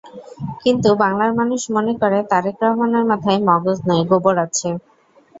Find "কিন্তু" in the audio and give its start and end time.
0.63-0.89